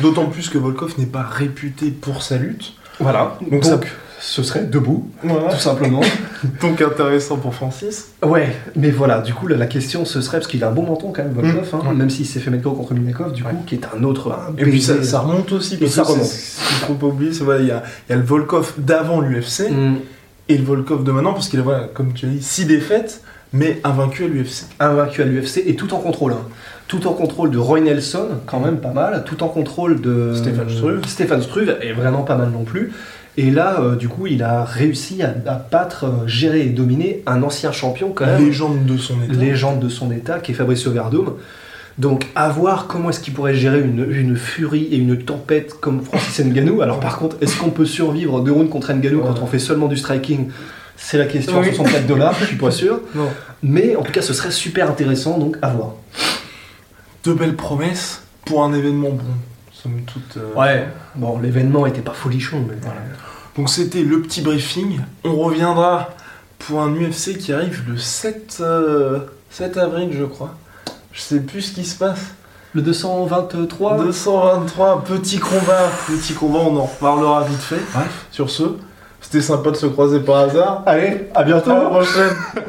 D'autant 0.00 0.26
plus 0.26 0.48
que 0.48 0.58
Volkov 0.58 0.94
n'est 0.98 1.06
pas 1.06 1.22
réputé 1.22 1.90
pour 1.90 2.22
sa 2.22 2.36
lutte. 2.36 2.72
Voilà. 3.00 3.36
Donc, 3.40 3.50
Donc 3.50 3.64
ça- 3.64 3.80
ce 4.20 4.42
serait 4.42 4.64
debout, 4.64 5.08
Voilà. 5.22 5.50
tout 5.52 5.58
simplement. 5.60 6.00
Donc 6.60 6.80
intéressant 6.82 7.36
pour 7.36 7.54
Francis. 7.54 8.08
ouais, 8.22 8.54
mais 8.74 8.90
voilà. 8.90 9.20
Du 9.20 9.32
coup, 9.34 9.46
la, 9.46 9.56
la 9.56 9.66
question 9.66 10.04
ce 10.04 10.20
serait 10.20 10.38
parce 10.38 10.48
qu'il 10.48 10.64
a 10.64 10.68
un 10.68 10.72
bon 10.72 10.82
menton 10.84 11.12
quand 11.12 11.22
même, 11.22 11.32
Volkov, 11.32 11.72
Mm. 11.84 11.86
hein, 11.88 11.94
même 11.94 12.10
s'il 12.10 12.26
s'est 12.26 12.40
fait 12.40 12.50
mettre 12.50 12.64
contre 12.64 12.92
Minakov, 12.94 13.32
du 13.32 13.42
coup, 13.44 13.56
qui 13.66 13.74
est 13.76 13.86
un 13.96 14.02
autre. 14.02 14.32
Un 14.32 14.52
Et 14.58 14.64
puis 14.64 14.82
ça, 14.82 15.02
ça 15.02 15.20
remonte 15.20 15.52
aussi. 15.52 15.74
Et 15.74 15.78
Parce 15.78 15.92
ça 15.92 16.02
que 16.02 16.08
c'est- 16.08 16.14
remonte. 16.14 16.28
Faut 16.88 16.94
pas 16.94 17.06
oublier, 17.06 17.32
c'est 17.32 17.44
voilà, 17.44 17.60
il 17.60 17.66
y, 17.68 17.70
a, 17.70 17.82
il 18.08 18.12
y 18.12 18.14
a 18.14 18.16
le 18.16 18.24
Volkov 18.24 18.74
d'avant 18.78 19.20
l'UFC 19.20 19.70
Mm. 19.70 19.96
et 20.48 20.58
le 20.58 20.64
Volkov 20.64 21.04
de 21.04 21.12
maintenant, 21.12 21.32
parce 21.34 21.48
qu'il 21.48 21.60
a, 21.60 21.62
voilà, 21.62 21.88
comme 21.94 22.12
tu 22.14 22.26
as 22.26 22.30
dit, 22.30 22.42
6 22.42 22.64
défaites, 22.66 23.22
mais 23.54 23.80
invaincu 23.84 24.24
à 24.24 24.28
l'UFC. 24.28 24.66
invaincu 24.80 25.22
à 25.22 25.24
l'UFC 25.24 25.62
et 25.66 25.74
tout 25.76 25.94
en 25.94 25.98
contrôle. 25.98 26.32
hein. 26.32 26.42
Tout 26.88 27.06
en 27.06 27.14
contrôle 27.14 27.50
de 27.50 27.56
Roy 27.56 27.80
Nelson, 27.80 28.26
quand 28.44 28.60
même 28.60 28.76
pas 28.76 28.92
mal. 28.92 29.24
Tout 29.24 29.42
en 29.42 29.48
contrôle 29.48 30.02
de 30.02 30.34
Stéphane 30.34 30.68
Struve. 30.68 31.00
Stéphane 31.06 31.40
Struve 31.42 31.76
est 31.80 31.92
vraiment 31.94 32.22
pas 32.24 32.36
mal 32.36 32.50
non 32.50 32.64
plus. 32.64 32.92
Et 33.38 33.50
là, 33.50 33.80
euh, 33.80 33.96
du 33.96 34.08
coup, 34.08 34.26
il 34.26 34.42
a 34.42 34.64
réussi 34.64 35.22
à, 35.22 35.34
à 35.46 35.54
battre, 35.54 36.04
euh, 36.04 36.26
gérer 36.26 36.60
et 36.66 36.68
dominer 36.68 37.22
un 37.26 37.42
ancien 37.42 37.72
champion 37.72 38.12
quand 38.14 38.26
même, 38.26 38.44
Légende 38.44 38.84
de 38.84 38.96
son 38.98 39.14
état. 39.22 39.32
légende 39.32 39.80
de 39.80 39.88
son 39.88 40.12
état, 40.12 40.38
qui 40.40 40.52
est 40.52 40.54
Fabricio 40.54 40.92
Verdum. 40.92 41.32
Donc, 41.98 42.26
à 42.34 42.48
voir 42.48 42.86
comment 42.86 43.10
est-ce 43.10 43.20
qu'il 43.20 43.32
pourrait 43.34 43.54
gérer 43.54 43.80
une, 43.80 44.06
une 44.10 44.36
furie 44.36 44.84
et 44.92 44.96
une 44.96 45.16
tempête 45.18 45.74
comme 45.80 46.02
Francis 46.02 46.44
Ngannou. 46.44 46.82
Alors, 46.82 47.00
par 47.00 47.18
contre, 47.18 47.36
est-ce 47.40 47.56
qu'on 47.56 47.70
peut 47.70 47.86
survivre 47.86 48.40
deux 48.40 48.52
rounds 48.52 48.68
contre 48.70 48.92
Ngannou 48.92 49.20
quand 49.20 49.32
Ouais. 49.34 49.40
on 49.42 49.46
fait 49.46 49.58
seulement 49.58 49.86
du 49.88 49.96
striking 49.96 50.48
C'est 50.96 51.18
la 51.18 51.26
question. 51.26 51.60
Oui. 51.60 51.66
64 51.74 52.06
dollars, 52.06 52.34
je 52.40 52.44
suis 52.46 52.56
pas 52.56 52.70
sûr. 52.70 53.00
Non. 53.14 53.28
Mais 53.62 53.96
en 53.96 54.02
tout 54.02 54.12
cas, 54.12 54.22
ce 54.22 54.32
serait 54.34 54.50
super 54.50 54.90
intéressant, 54.90 55.38
donc 55.38 55.56
à 55.62 55.68
voir. 55.70 55.92
Deux 57.24 57.34
belles 57.34 57.56
promesses 57.56 58.22
pour 58.44 58.62
un 58.64 58.72
événement 58.74 59.10
bon. 59.10 59.22
Somme 59.72 60.02
toute. 60.02 60.36
euh, 60.36 60.52
Ouais, 60.54 60.86
bon, 61.14 61.38
l'événement 61.38 61.86
était 61.86 62.00
pas 62.02 62.12
folichon, 62.12 62.64
mais 62.68 62.76
voilà. 62.82 63.00
Donc 63.56 63.70
c'était 63.70 64.02
le 64.02 64.20
petit 64.22 64.40
briefing. 64.42 65.00
On 65.24 65.36
reviendra 65.36 66.10
pour 66.58 66.80
un 66.82 66.92
UFC 66.94 67.38
qui 67.38 67.52
arrive 67.52 67.82
le 67.88 67.96
7, 67.96 68.58
euh, 68.60 69.20
7 69.50 69.76
avril, 69.78 70.10
je 70.12 70.24
crois. 70.24 70.54
Je 71.12 71.20
sais 71.20 71.40
plus 71.40 71.62
ce 71.62 71.72
qui 71.74 71.84
se 71.84 71.96
passe. 71.96 72.20
Le 72.74 72.82
223 72.82 73.98
223, 73.98 75.04
petit 75.04 75.38
combat. 75.38 75.88
Petit 76.08 76.34
combat, 76.34 76.58
on 76.58 76.76
en 76.76 76.84
reparlera 76.84 77.44
vite 77.44 77.60
fait. 77.60 77.80
Bref. 77.94 78.26
Sur 78.32 78.50
ce, 78.50 78.64
c'était 79.24 79.40
sympa 79.40 79.70
de 79.70 79.76
se 79.76 79.86
croiser 79.86 80.20
par 80.20 80.36
hasard. 80.36 80.82
Allez, 80.86 81.30
à 81.34 81.42
bientôt 81.42 81.70
À 81.70 81.82
la 81.82 81.88
prochaine. 81.88 82.36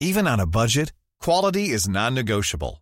Even 0.00 0.26
on 0.26 0.40
a 0.40 0.46
budget, 0.46 0.92
quality 1.20 1.70
is 1.70 1.88
non-negotiable. 1.88 2.81